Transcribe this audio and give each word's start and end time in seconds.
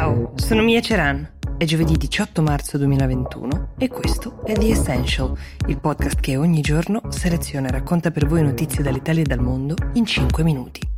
Ciao, 0.00 0.32
sono 0.36 0.62
Mia 0.62 0.80
Ceran. 0.80 1.30
È 1.58 1.64
giovedì 1.66 1.94
18 1.94 2.40
marzo 2.40 2.78
2021 2.78 3.74
e 3.76 3.88
questo 3.88 4.42
è 4.46 4.54
The 4.54 4.70
Essential, 4.70 5.36
il 5.66 5.78
podcast 5.78 6.18
che 6.20 6.38
ogni 6.38 6.62
giorno 6.62 7.02
seleziona 7.10 7.68
e 7.68 7.72
racconta 7.72 8.10
per 8.10 8.26
voi 8.26 8.42
notizie 8.42 8.82
dall'Italia 8.82 9.20
e 9.20 9.26
dal 9.26 9.42
mondo 9.42 9.74
in 9.92 10.06
5 10.06 10.42
minuti. 10.42 10.89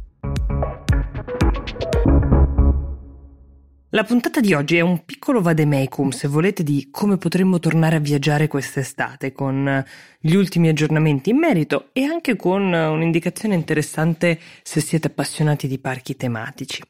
La 3.95 4.05
puntata 4.05 4.41
di 4.41 4.55
oggi 4.55 4.79
è 4.79 4.81
un 4.81 5.05
piccolo 5.05 5.43
vademecum, 5.43 6.13
se 6.13 6.27
volete, 6.27 6.63
di 6.63 6.89
come 6.91 7.19
potremmo 7.19 7.59
tornare 7.59 7.97
a 7.97 7.99
viaggiare 7.99 8.49
quest'estate, 8.49 9.33
con 9.33 9.85
gli 10.19 10.35
ultimi 10.35 10.71
aggiornamenti 10.71 11.29
in 11.29 11.37
merito 11.37 11.91
e 11.93 12.05
anche 12.05 12.35
con 12.35 12.73
un'indicazione 12.73 13.55
interessante 13.55 14.41
se 14.63 14.81
siete 14.81 15.09
appassionati 15.09 15.69
di 15.69 15.79
parchi 15.79 16.17
tematici. 16.17 16.83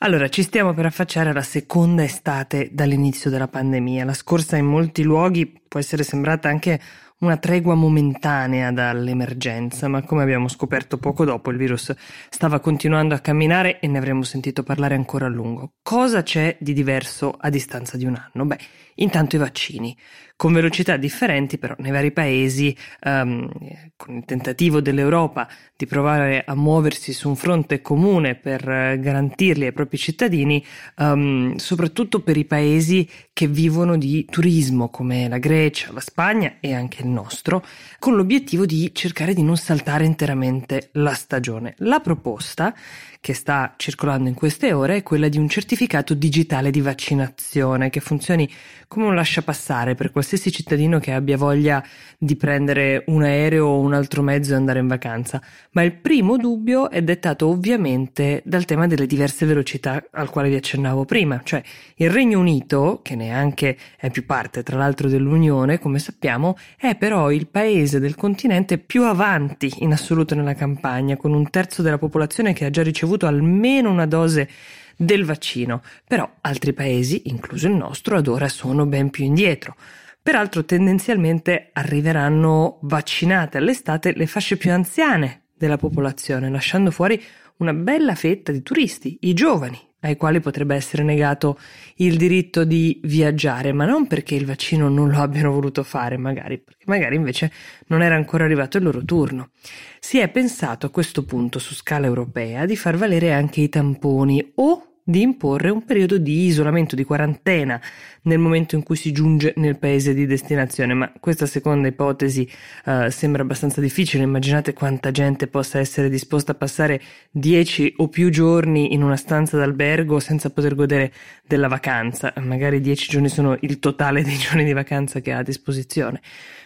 Allora, 0.00 0.28
ci 0.28 0.42
stiamo 0.42 0.74
per 0.74 0.84
affacciare 0.84 1.30
alla 1.30 1.40
seconda 1.40 2.02
estate 2.02 2.68
dall'inizio 2.72 3.30
della 3.30 3.48
pandemia. 3.48 4.04
La 4.04 4.12
scorsa 4.12 4.58
in 4.58 4.66
molti 4.66 5.02
luoghi 5.02 5.62
può 5.66 5.80
essere 5.80 6.02
sembrata 6.02 6.50
anche 6.50 6.78
una 7.20 7.36
tregua 7.36 7.74
momentanea 7.74 8.72
dall'emergenza, 8.72 9.88
ma 9.88 10.02
come 10.02 10.22
abbiamo 10.22 10.48
scoperto 10.48 10.98
poco 10.98 11.24
dopo 11.24 11.50
il 11.50 11.58
virus 11.58 11.94
stava 12.28 12.60
continuando 12.60 13.14
a 13.14 13.18
camminare 13.18 13.78
e 13.78 13.86
ne 13.88 13.98
avremmo 13.98 14.22
sentito 14.22 14.62
parlare 14.62 14.94
ancora 14.94 15.26
a 15.26 15.28
lungo. 15.28 15.72
Cosa 15.82 16.22
c'è 16.22 16.56
di 16.60 16.72
diverso 16.72 17.36
a 17.38 17.50
distanza 17.50 17.96
di 17.96 18.06
un 18.06 18.14
anno? 18.14 18.46
Beh, 18.46 18.58
intanto 18.96 19.36
i 19.36 19.38
vaccini 19.38 19.96
con 20.40 20.54
velocità 20.54 20.96
differenti 20.96 21.58
però 21.58 21.74
nei 21.80 21.90
vari 21.90 22.12
paesi, 22.12 22.74
um, 23.04 23.46
con 23.94 24.16
il 24.16 24.24
tentativo 24.24 24.80
dell'Europa 24.80 25.46
di 25.76 25.84
provare 25.84 26.44
a 26.46 26.54
muoversi 26.54 27.12
su 27.12 27.28
un 27.28 27.36
fronte 27.36 27.82
comune 27.82 28.36
per 28.36 28.64
garantirli 28.64 29.66
ai 29.66 29.72
propri 29.74 29.98
cittadini, 29.98 30.64
um, 30.96 31.56
soprattutto 31.56 32.22
per 32.22 32.38
i 32.38 32.46
paesi 32.46 33.06
che 33.34 33.48
vivono 33.48 33.98
di 33.98 34.24
turismo 34.24 34.88
come 34.88 35.28
la 35.28 35.36
Grecia, 35.36 35.92
la 35.92 36.00
Spagna 36.00 36.54
e 36.58 36.72
anche 36.72 37.02
il 37.02 37.08
nostro, 37.08 37.62
con 37.98 38.16
l'obiettivo 38.16 38.64
di 38.64 38.92
cercare 38.94 39.34
di 39.34 39.42
non 39.42 39.58
saltare 39.58 40.06
interamente 40.06 40.88
la 40.92 41.12
stagione. 41.12 41.74
La 41.80 42.00
proposta 42.00 42.74
che 43.20 43.34
sta 43.34 43.74
circolando 43.76 44.30
in 44.30 44.34
queste 44.34 44.72
ore 44.72 44.96
è 44.96 45.02
quella 45.02 45.28
di 45.28 45.36
un 45.36 45.46
certificato 45.46 46.14
digitale 46.14 46.70
di 46.70 46.80
vaccinazione 46.80 47.90
che 47.90 48.00
funzioni 48.00 48.50
come 48.88 49.06
un 49.06 49.14
lasciapassare 49.14 49.94
per 49.94 50.10
qualsiasi 50.10 50.50
cittadino 50.50 50.98
che 50.98 51.12
abbia 51.12 51.36
voglia 51.36 51.84
di 52.18 52.34
prendere 52.34 53.04
un 53.08 53.22
aereo 53.22 53.66
o 53.66 53.78
un 53.78 53.92
altro 53.92 54.22
mezzo 54.22 54.52
e 54.52 54.56
andare 54.56 54.78
in 54.78 54.88
vacanza. 54.88 55.40
Ma 55.72 55.82
il 55.82 55.92
primo 55.92 56.38
dubbio 56.38 56.90
è 56.90 57.02
dettato 57.02 57.46
ovviamente 57.46 58.40
dal 58.46 58.64
tema 58.64 58.86
delle 58.86 59.06
diverse 59.06 59.44
velocità 59.44 60.02
al 60.12 60.30
quale 60.30 60.48
vi 60.48 60.56
accennavo 60.56 61.04
prima, 61.04 61.42
cioè 61.44 61.62
il 61.96 62.10
Regno 62.10 62.40
Unito, 62.40 63.00
che 63.02 63.16
neanche 63.16 63.76
è 63.98 64.10
più 64.10 64.24
parte 64.24 64.62
tra 64.62 64.78
l'altro 64.78 65.08
dell'Unione, 65.08 65.78
come 65.78 65.98
sappiamo, 65.98 66.56
è 66.76 66.96
però 66.96 67.30
il 67.30 67.48
paese 67.48 68.00
del 68.00 68.14
continente 68.14 68.78
più 68.78 69.04
avanti 69.04 69.70
in 69.80 69.92
assoluto 69.92 70.34
nella 70.34 70.54
campagna, 70.54 71.18
con 71.18 71.34
un 71.34 71.48
terzo 71.50 71.82
della 71.82 71.98
popolazione 71.98 72.54
che 72.54 72.64
ha 72.64 72.70
già 72.70 72.82
ricevuto 72.82 73.09
ricevuto 73.10 73.26
almeno 73.26 73.90
una 73.90 74.06
dose 74.06 74.48
del 74.96 75.24
vaccino, 75.24 75.82
però 76.06 76.30
altri 76.42 76.72
paesi, 76.72 77.22
incluso 77.26 77.66
il 77.66 77.74
nostro, 77.74 78.16
ad 78.16 78.28
ora 78.28 78.48
sono 78.48 78.86
ben 78.86 79.10
più 79.10 79.24
indietro. 79.24 79.76
Peraltro 80.22 80.64
tendenzialmente 80.64 81.70
arriveranno 81.72 82.78
vaccinate 82.82 83.58
all'estate 83.58 84.12
le 84.12 84.26
fasce 84.26 84.56
più 84.56 84.70
anziane 84.70 85.46
della 85.56 85.78
popolazione, 85.78 86.50
lasciando 86.50 86.90
fuori 86.90 87.20
una 87.56 87.72
bella 87.72 88.14
fetta 88.14 88.52
di 88.52 88.62
turisti, 88.62 89.18
i 89.22 89.34
giovani, 89.34 89.78
ai 90.00 90.16
quali 90.16 90.40
potrebbe 90.40 90.74
essere 90.74 91.02
negato 91.02 91.58
il 91.96 92.16
diritto 92.16 92.64
di 92.64 93.00
viaggiare, 93.04 93.72
ma 93.72 93.84
non 93.84 94.06
perché 94.06 94.34
il 94.34 94.46
vaccino 94.46 94.88
non 94.88 95.10
lo 95.10 95.18
abbiano 95.18 95.52
voluto 95.52 95.82
fare, 95.82 96.16
magari, 96.16 96.58
perché 96.58 96.84
magari 96.86 97.16
invece 97.16 97.52
non 97.86 98.02
era 98.02 98.14
ancora 98.14 98.44
arrivato 98.44 98.78
il 98.78 98.84
loro 98.84 99.04
turno. 99.04 99.50
Si 99.98 100.18
è 100.18 100.28
pensato 100.28 100.86
a 100.86 100.90
questo 100.90 101.24
punto 101.24 101.58
su 101.58 101.74
scala 101.74 102.06
europea 102.06 102.66
di 102.66 102.76
far 102.76 102.96
valere 102.96 103.32
anche 103.32 103.60
i 103.60 103.68
tamponi 103.68 104.52
o 104.56 104.89
di 105.10 105.22
imporre 105.22 105.70
un 105.70 105.84
periodo 105.84 106.18
di 106.18 106.44
isolamento, 106.46 106.94
di 106.94 107.04
quarantena 107.04 107.80
nel 108.22 108.38
momento 108.38 108.76
in 108.76 108.82
cui 108.82 108.96
si 108.96 109.12
giunge 109.12 109.52
nel 109.56 109.78
paese 109.78 110.14
di 110.14 110.24
destinazione, 110.24 110.94
ma 110.94 111.12
questa 111.18 111.46
seconda 111.46 111.88
ipotesi 111.88 112.48
uh, 112.84 113.08
sembra 113.08 113.42
abbastanza 113.42 113.80
difficile. 113.80 114.22
Immaginate 114.22 114.72
quanta 114.72 115.10
gente 115.10 115.48
possa 115.48 115.78
essere 115.78 116.08
disposta 116.08 116.52
a 116.52 116.54
passare 116.54 117.00
dieci 117.30 117.92
o 117.96 118.08
più 118.08 118.30
giorni 118.30 118.94
in 118.94 119.02
una 119.02 119.16
stanza 119.16 119.56
d'albergo 119.56 120.20
senza 120.20 120.50
poter 120.50 120.74
godere 120.74 121.12
della 121.46 121.68
vacanza. 121.68 122.32
Magari 122.40 122.80
dieci 122.80 123.08
giorni 123.08 123.28
sono 123.28 123.56
il 123.60 123.78
totale 123.80 124.22
dei 124.22 124.36
giorni 124.38 124.64
di 124.64 124.72
vacanza 124.72 125.20
che 125.20 125.32
ha 125.32 125.38
a 125.38 125.42
disposizione. 125.42 126.20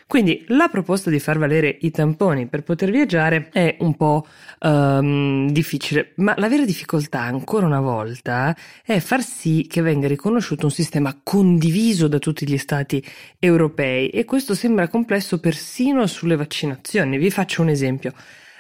Quindi 0.07 0.45
la 0.49 0.69
proposta 0.69 1.11
di 1.11 1.19
far 1.19 1.39
valere 1.39 1.79
i 1.81 1.91
tamponi 1.91 2.47
per 2.47 2.63
poter 2.63 2.91
viaggiare 2.91 3.49
è 3.51 3.77
un 3.81 3.97
po' 3.97 4.27
um, 4.61 5.51
difficile, 5.51 6.13
ma 6.17 6.35
la 6.37 6.49
vera 6.49 6.65
difficoltà, 6.65 7.23
ancora 7.23 7.67
una 7.67 7.81
volta, 7.81 8.55
è 8.85 8.99
far 8.99 9.23
sì 9.23 9.67
che 9.69 9.81
venga 9.81 10.07
riconosciuto 10.07 10.67
un 10.67 10.73
sistema 10.73 11.19
condiviso 11.23 12.07
da 12.07 12.19
tutti 12.19 12.47
gli 12.47 12.59
stati 12.59 13.03
europei 13.39 14.09
e 14.11 14.25
questo 14.25 14.55
sembra 14.55 14.89
complesso 14.89 15.41
persino 15.41 16.07
sulle 16.07 16.37
vaccinazioni. 16.37 17.19
Vi 17.19 17.31
faccio 17.31 17.63
un 17.63 17.71
esempio. 17.71 18.13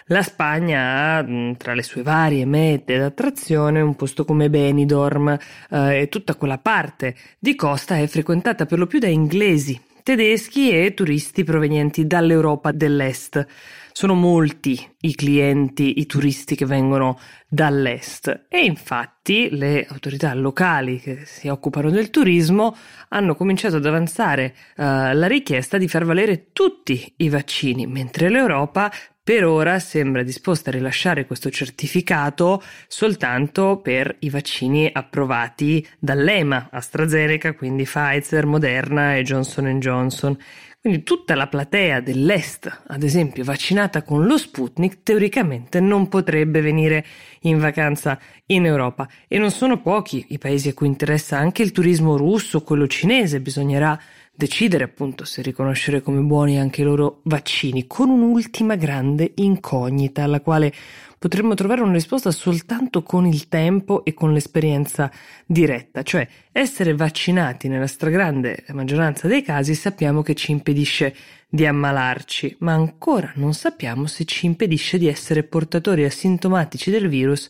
La 0.09 0.23
Spagna 0.23 1.17
ha 1.17 1.27
tra 1.57 1.73
le 1.73 1.83
sue 1.83 2.03
varie 2.03 2.45
mete 2.45 2.99
d'attrazione 2.99 3.81
un 3.81 3.97
posto 3.97 4.27
come 4.27 4.51
Benidorm 4.51 5.39
eh, 5.71 6.01
e 6.01 6.09
tutta 6.11 6.35
quella 6.35 6.59
parte 6.59 7.15
di 7.39 7.55
costa 7.55 7.97
è 7.97 8.07
frequentata 8.07 8.67
per 8.67 8.79
lo 8.79 8.87
più 8.87 8.99
da 8.99 9.09
inglesi 9.09 9.81
tedeschi 10.05 10.71
e 10.71 10.93
turisti 10.93 11.45
provenienti 11.45 12.07
dall'Europa 12.07 12.73
dell'Est. 12.73 13.45
Sono 13.91 14.13
molti 14.15 14.79
i 15.01 15.15
clienti, 15.15 16.01
i 16.01 16.07
turisti 16.07 16.55
che 16.55 16.67
vengono 16.67 17.19
dall'est 17.49 18.47
e 18.49 18.65
infatti 18.65 19.49
le 19.57 19.87
autorità 19.89 20.35
locali 20.35 20.99
che 21.01 21.25
si 21.25 21.49
occupano 21.49 21.89
del 21.91 22.11
turismo 22.11 22.77
hanno 23.09 23.35
cominciato 23.35 23.77
ad 23.77 23.87
avanzare 23.87 24.55
uh, 24.77 24.83
la 24.83 25.27
richiesta 25.27 25.79
di 25.79 25.89
far 25.89 26.05
valere 26.05 26.49
tutti 26.53 27.15
i 27.19 27.29
vaccini, 27.31 27.87
mentre 27.87 28.29
l'Europa 28.29 28.93
per 29.25 29.47
ora 29.47 29.79
sembra 29.79 30.23
disposta 30.23 30.69
a 30.69 30.75
rilasciare 30.75 31.25
questo 31.25 31.49
certificato 31.49 32.63
soltanto 32.87 33.81
per 33.83 34.15
i 34.19 34.29
vaccini 34.29 34.91
approvati 34.93 35.85
dall'EMA, 35.99 36.69
AstraZeneca, 36.71 37.55
quindi 37.55 37.85
Pfizer, 37.85 38.45
Moderna 38.45 39.17
e 39.17 39.23
Johnson 39.23 39.81
Johnson. 39.81 40.37
Quindi 40.79 41.03
tutta 41.03 41.35
la 41.35 41.47
platea 41.47 42.01
dell'Est, 42.01 42.83
ad 42.89 43.03
esempio, 43.03 43.43
vaccinata 43.43 44.03
con 44.03 44.27
lo 44.27 44.37
Sputnik, 44.37 45.03
teoricamente 45.03 45.81
non 45.81 46.11
potrebbe 46.11 46.61
venire 46.61 47.03
in 47.41 47.59
vacanza 47.59 48.21
in 48.49 48.67
Europa. 48.67 49.09
E 49.27 49.39
non 49.39 49.51
sono 49.51 49.81
pochi 49.81 50.27
i 50.29 50.39
paesi 50.39 50.69
a 50.69 50.75
cui 50.75 50.87
interessa 50.87 51.39
anche 51.39 51.63
il 51.63 51.73
turismo 51.73 52.19
russo, 52.19 52.63
quello 52.63 52.87
cinese, 52.87 53.41
bisognerà 53.41 53.99
decidere 54.35 54.85
appunto 54.85 55.25
se 55.25 55.43
riconoscere 55.43 56.03
come 56.03 56.21
buoni 56.21 56.59
anche 56.59 56.81
i 56.81 56.85
loro 56.85 57.21
vaccini, 57.25 57.87
con 57.87 58.11
un'ultima 58.11 58.75
grande 58.75 59.33
incognita 59.37 60.25
alla 60.25 60.41
quale 60.41 60.73
potremmo 61.19 61.55
trovare 61.55 61.81
una 61.81 61.93
risposta 61.93 62.31
soltanto 62.31 63.03
con 63.03 63.27
il 63.27 63.49
tempo 63.49 64.05
e 64.05 64.13
con 64.13 64.33
l'esperienza 64.33 65.11
diretta, 65.47 66.03
cioè 66.03 66.27
essere 66.53 66.95
vaccinati 66.95 67.69
nella 67.69 67.87
stragrande 67.87 68.65
maggioranza 68.73 69.29
dei 69.29 69.43
casi 69.43 69.75
sappiamo 69.75 70.23
che 70.23 70.35
ci 70.35 70.51
impedisce 70.51 71.15
di 71.49 71.65
ammalarci, 71.65 72.57
ma 72.59 72.73
ancora 72.73 73.33
non 73.37 73.55
sappiamo 73.55 74.07
se 74.07 74.25
ci 74.25 74.47
impedisce 74.47 74.99
di 74.99 75.07
essere 75.07 75.45
portatori 75.45 76.05
asintomatici 76.05 76.91
del 76.91 77.09
virus 77.09 77.49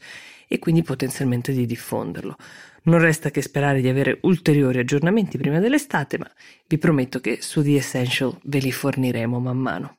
e 0.55 0.59
quindi 0.61 0.83
potenzialmente 0.83 1.53
di 1.53 1.67
diffonderlo. 1.67 2.37
Non 2.85 3.01
resta 3.01 3.31
che 3.31 3.43
sperare 3.43 3.81
di 3.81 3.89
avere 3.89 4.19
ulteriori 4.23 4.79
aggiornamenti 4.79 5.37
prima 5.37 5.59
dell'estate, 5.59 6.17
ma 6.17 6.31
vi 6.69 6.79
prometto 6.79 7.19
che 7.19 7.39
su 7.41 7.63
The 7.63 7.77
Essential 7.77 8.39
ve 8.45 8.59
li 8.59 8.71
forniremo 8.71 9.41
man 9.41 9.59
mano. 9.59 9.95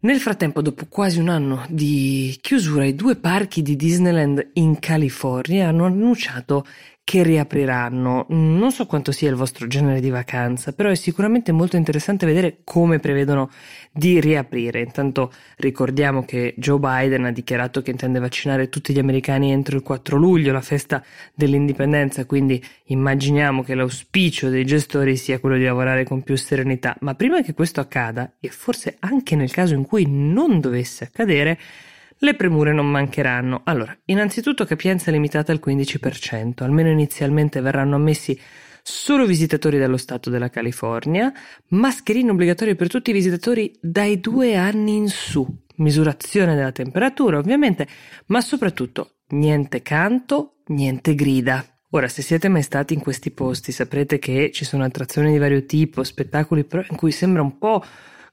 Nel 0.00 0.18
frattempo, 0.18 0.60
dopo 0.60 0.86
quasi 0.88 1.20
un 1.20 1.28
anno 1.28 1.64
di 1.68 2.36
chiusura, 2.40 2.84
i 2.84 2.94
due 2.94 3.16
parchi 3.16 3.62
di 3.62 3.76
Disneyland 3.76 4.50
in 4.54 4.78
California 4.78 5.68
hanno 5.68 5.84
annunciato 5.86 6.66
che 7.04 7.22
riapriranno. 7.22 8.26
Non 8.28 8.70
so 8.70 8.86
quanto 8.86 9.12
sia 9.12 9.28
il 9.28 9.34
vostro 9.34 9.66
genere 9.66 10.00
di 10.00 10.10
vacanza, 10.10 10.72
però 10.72 10.88
è 10.88 10.94
sicuramente 10.94 11.52
molto 11.52 11.76
interessante 11.76 12.26
vedere 12.26 12.58
come 12.64 13.00
prevedono 13.00 13.50
di 13.92 14.20
riaprire. 14.20 14.80
Intanto 14.80 15.32
ricordiamo 15.56 16.24
che 16.24 16.54
Joe 16.56 16.78
Biden 16.78 17.24
ha 17.24 17.32
dichiarato 17.32 17.82
che 17.82 17.90
intende 17.90 18.18
vaccinare 18.18 18.68
tutti 18.68 18.92
gli 18.92 18.98
americani 18.98 19.50
entro 19.50 19.76
il 19.76 19.82
4 19.82 20.16
luglio, 20.16 20.52
la 20.52 20.60
festa 20.60 21.02
dell'indipendenza, 21.34 22.24
quindi 22.24 22.62
immaginiamo 22.86 23.62
che 23.62 23.74
l'auspicio 23.74 24.48
dei 24.48 24.64
gestori 24.64 25.16
sia 25.16 25.40
quello 25.40 25.56
di 25.56 25.64
lavorare 25.64 26.04
con 26.04 26.22
più 26.22 26.36
serenità. 26.36 26.96
Ma 27.00 27.14
prima 27.14 27.42
che 27.42 27.52
questo 27.52 27.80
accada, 27.80 28.34
e 28.38 28.48
forse 28.48 28.96
anche 29.00 29.34
nel 29.34 29.50
caso 29.50 29.74
in 29.74 29.84
cui 29.84 30.06
non 30.08 30.60
dovesse 30.60 31.04
accadere, 31.04 31.58
Le 32.24 32.36
premure 32.36 32.72
non 32.72 32.88
mancheranno. 32.88 33.62
Allora, 33.64 33.98
innanzitutto 34.04 34.64
capienza 34.64 35.10
limitata 35.10 35.50
al 35.50 35.60
15%, 35.60 36.62
almeno 36.62 36.88
inizialmente 36.88 37.60
verranno 37.60 37.96
ammessi 37.96 38.40
solo 38.80 39.26
visitatori 39.26 39.76
dallo 39.76 39.96
Stato 39.96 40.30
della 40.30 40.48
California, 40.48 41.32
mascherine 41.70 42.30
obbligatorie 42.30 42.76
per 42.76 42.86
tutti 42.86 43.10
i 43.10 43.12
visitatori 43.12 43.76
dai 43.80 44.20
due 44.20 44.54
anni 44.54 44.94
in 44.94 45.08
su, 45.08 45.44
misurazione 45.78 46.54
della 46.54 46.70
temperatura 46.70 47.38
ovviamente, 47.38 47.88
ma 48.26 48.40
soprattutto 48.40 49.22
niente 49.30 49.82
canto, 49.82 50.58
niente 50.66 51.16
grida. 51.16 51.66
Ora, 51.90 52.06
se 52.06 52.22
siete 52.22 52.46
mai 52.46 52.62
stati 52.62 52.94
in 52.94 53.00
questi 53.00 53.32
posti, 53.32 53.72
saprete 53.72 54.20
che 54.20 54.52
ci 54.52 54.64
sono 54.64 54.84
attrazioni 54.84 55.32
di 55.32 55.38
vario 55.38 55.66
tipo, 55.66 56.04
spettacoli 56.04 56.64
in 56.88 56.96
cui 56.96 57.10
sembra 57.10 57.42
un 57.42 57.58
po' 57.58 57.82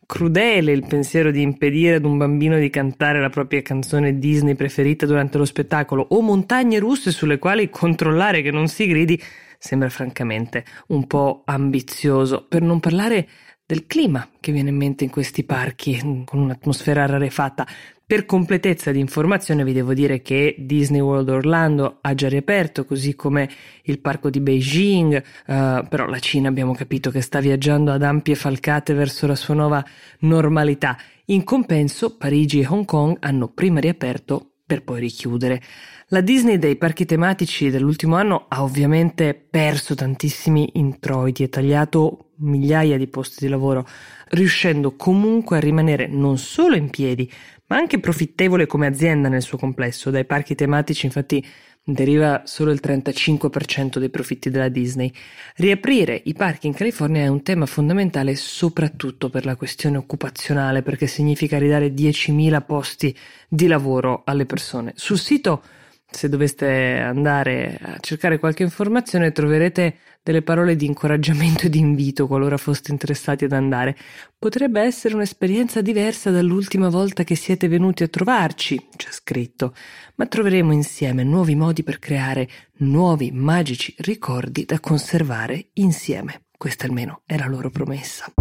crudele 0.10 0.72
il 0.72 0.88
pensiero 0.88 1.30
di 1.30 1.44
impedire 1.44 1.98
ad 1.98 2.04
un 2.04 2.18
bambino 2.18 2.58
di 2.58 2.72
cantare 2.72 3.22
la 3.22 3.30
propria 3.30 3.62
canzone 3.62 4.18
Disney 4.18 4.56
preferita 4.56 5.06
durante 5.06 5.38
lo 5.38 5.46
spettacolo 5.46 6.04
o 6.10 6.22
montagne 6.22 6.80
russe 6.80 7.12
sulle 7.12 7.38
quali 7.38 7.70
controllare 7.70 8.42
che 8.42 8.50
non 8.50 8.68
si 8.68 8.88
gridi 8.88 9.22
sembra 9.60 9.88
francamente 9.90 10.66
un 10.88 11.06
po' 11.06 11.44
ambizioso, 11.46 12.44
per 12.50 12.64
non 12.64 12.80
parlare 12.80 13.28
del 13.64 13.86
clima 13.86 14.28
che 14.40 14.52
viene 14.52 14.70
in 14.70 14.78
mente 14.78 15.04
in 15.04 15.12
questi 15.12 15.44
parchi 15.44 16.00
con 16.26 16.40
un'atmosfera 16.40 17.06
rarefatta. 17.06 17.68
Per 18.10 18.26
completezza 18.26 18.92
di 18.92 19.00
informazione 19.00 19.64
vi 19.64 19.72
devo 19.72 19.94
dire 19.94 20.24
che 20.24 20.56
Disney 20.58 21.00
World 21.00 21.30
Orlando 21.30 22.00
ha 22.02 22.16
già 22.16 22.28
riaperto, 22.28 22.84
così 22.84 23.14
come 23.14 23.48
il 23.84 24.00
parco 24.00 24.32
di 24.32 24.40
Beijing, 24.40 25.14
uh, 25.46 25.88
però 25.88 26.08
la 26.08 26.18
Cina 26.18 26.50
abbiamo 26.50 26.74
capito 26.74 27.12
che 27.12 27.22
sta 27.22 27.40
viaggiando 27.40 27.92
ad 27.92 28.02
ampie 28.02 28.34
falcate 28.34 28.96
verso 28.96 29.28
la 29.28 29.36
sua 29.36 29.54
nuova 29.54 29.86
normalità. 30.22 30.98
In 31.26 31.44
compenso, 31.44 32.18
Parigi 32.18 32.62
e 32.62 32.66
Hong 32.68 32.84
Kong 32.84 33.18
hanno 33.20 33.48
prima 33.48 33.80
riaperto 33.80 34.54
per 34.66 34.84
poi 34.84 35.02
richiudere. 35.02 35.62
La 36.08 36.22
Disney 36.22 36.58
dei 36.58 36.78
parchi 36.78 37.06
tematici 37.06 37.70
dell'ultimo 37.70 38.16
anno 38.16 38.46
ha 38.48 38.64
ovviamente 38.64 39.36
perso 39.36 39.94
tantissimi 39.94 40.68
introiti 40.74 41.44
e 41.44 41.50
tagliato 41.50 42.32
migliaia 42.40 42.98
di 42.98 43.08
posti 43.08 43.46
di 43.46 43.52
lavoro, 43.52 43.86
riuscendo 44.30 44.96
comunque 44.96 45.58
a 45.58 45.60
rimanere 45.60 46.08
non 46.08 46.38
solo 46.38 46.76
in 46.76 46.90
piedi, 46.90 47.30
ma 47.70 47.78
anche 47.78 48.00
profittevole 48.00 48.66
come 48.66 48.88
azienda 48.88 49.30
nel 49.30 49.42
suo 49.42 49.58
complesso. 49.58 50.10
Dai 50.10 50.26
parchi 50.26 50.56
tematici 50.56 51.06
infatti 51.06 51.44
deriva 51.84 52.44
solo 52.46 52.72
il 52.72 52.80
35% 52.84 53.98
dei 53.98 54.10
profitti 54.10 54.50
della 54.50 54.70
Disney. 54.70 55.12
Riaprire 55.56 56.20
i 56.26 56.34
parchi 56.34 56.68
in 56.68 56.74
California 56.74 57.24
è 57.24 57.28
un 57.28 57.42
tema 57.42 57.66
fondamentale 57.66 58.36
soprattutto 58.36 59.30
per 59.30 59.46
la 59.46 59.56
questione 59.56 59.98
occupazionale, 59.98 60.82
perché 60.82 61.08
significa 61.08 61.58
ridare 61.58 61.94
10.000 61.94 62.64
posti 62.66 63.16
di 63.48 63.68
lavoro 63.68 64.24
alle 64.26 64.46
persone. 64.46 64.94
Sul 64.96 65.18
sito 65.18 65.64
se 66.12 66.28
doveste 66.28 66.98
andare 67.00 67.78
a 67.82 67.98
cercare 68.00 68.40
qualche 68.40 68.64
informazione 68.64 69.32
troverete 69.32 69.98
delle 70.24 70.42
parole 70.42 70.76
di 70.76 70.86
incoraggiamento 70.86 71.66
e 71.66 71.70
di 71.70 71.80
invito 71.80 72.28
qualora 72.28 72.58
foste 72.58 72.92
interessati 72.92 73.46
ad 73.46 73.52
andare. 73.52 73.96
Potrebbe 74.38 74.82
essere 74.82 75.16
un'esperienza 75.16 75.82
diversa 75.82 76.30
dall'ultima 76.30 76.90
volta 76.90 77.24
che 77.24 77.36
siete 77.36 77.68
venuti 77.68 78.04
a 78.04 78.08
trovarci, 78.08 78.88
c'è 78.96 79.10
scritto, 79.12 79.74
ma 80.16 80.26
troveremo 80.26 80.74
insieme 80.74 81.24
nuovi 81.24 81.56
modi 81.56 81.84
per 81.84 82.00
creare 82.00 82.50
nuovi 82.80 83.32
magici 83.32 83.94
ricordi 84.00 84.66
da 84.66 84.80
conservare 84.80 85.70
insieme. 85.74 86.42
Questa 86.58 86.86
almeno 86.86 87.22
è 87.26 87.38
la 87.38 87.48
loro 87.48 87.70
promessa. 87.70 88.32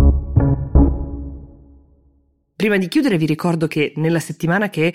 Prima 2.56 2.76
di 2.76 2.88
chiudere 2.88 3.18
vi 3.18 3.26
ricordo 3.26 3.68
che 3.68 3.92
nella 3.96 4.18
settimana 4.18 4.68
che 4.68 4.92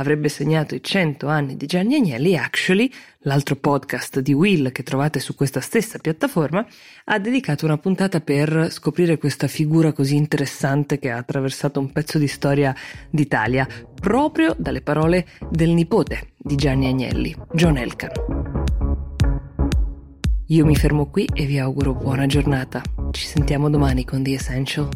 avrebbe 0.00 0.28
segnato 0.28 0.74
i 0.74 0.82
100 0.82 1.28
anni 1.28 1.56
di 1.56 1.66
Gianni 1.66 1.94
Agnelli, 1.94 2.36
Actually, 2.36 2.90
l'altro 3.20 3.54
podcast 3.54 4.20
di 4.20 4.32
Will 4.32 4.72
che 4.72 4.82
trovate 4.82 5.20
su 5.20 5.34
questa 5.34 5.60
stessa 5.60 5.98
piattaforma, 5.98 6.66
ha 7.04 7.18
dedicato 7.18 7.66
una 7.66 7.76
puntata 7.76 8.20
per 8.20 8.68
scoprire 8.70 9.18
questa 9.18 9.46
figura 9.46 9.92
così 9.92 10.16
interessante 10.16 10.98
che 10.98 11.10
ha 11.10 11.18
attraversato 11.18 11.78
un 11.78 11.92
pezzo 11.92 12.18
di 12.18 12.26
storia 12.26 12.74
d'Italia, 13.10 13.66
proprio 14.00 14.54
dalle 14.58 14.80
parole 14.80 15.26
del 15.50 15.70
nipote 15.70 16.32
di 16.36 16.56
Gianni 16.56 16.86
Agnelli, 16.86 17.36
John 17.52 17.76
Elkan. 17.76 18.10
Io 20.46 20.64
mi 20.64 20.74
fermo 20.74 21.10
qui 21.10 21.28
e 21.32 21.44
vi 21.44 21.58
auguro 21.58 21.94
buona 21.94 22.26
giornata. 22.26 22.82
Ci 23.12 23.24
sentiamo 23.24 23.70
domani 23.70 24.04
con 24.04 24.22
The 24.22 24.32
Essential. 24.32 24.88